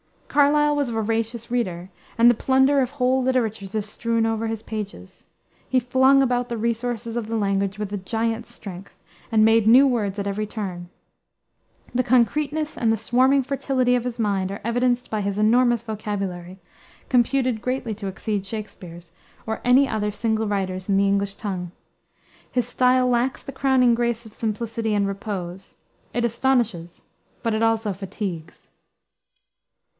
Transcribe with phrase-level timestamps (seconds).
[0.27, 4.63] Carlyle was a voracious reader, and the plunder of whole literatures is strewn over his
[4.63, 5.27] pages.
[5.67, 8.97] He flung about the resources of the language with a giant's strength,
[9.31, 10.89] and made new words at every turn.
[11.93, 16.59] The concreteness and the swarming fertility of his mind are evidenced by his enormous vocabulary,
[17.09, 19.11] computed greatly to exceed Shakspere's,
[19.45, 21.73] or any other single writer's in the English tongue.
[22.49, 25.75] His style lacks the crowning grace of simplicity and repose.
[26.11, 27.03] It astonishes,
[27.43, 28.69] but it also fatigues.